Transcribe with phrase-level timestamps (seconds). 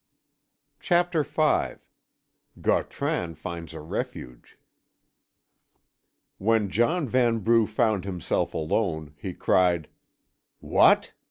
[0.79, 1.73] CHAPTER V
[2.59, 4.57] GAUTRAN FINDS A REFUGE
[6.39, 9.89] When John Vanbrugh found himself alone he cried:
[10.59, 11.11] "What!